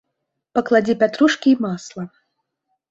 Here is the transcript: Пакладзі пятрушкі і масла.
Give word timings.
Пакладзі 0.59 0.95
пятрушкі 1.03 1.47
і 1.55 1.61
масла. 1.67 2.03